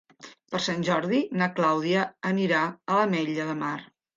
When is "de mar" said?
3.53-3.79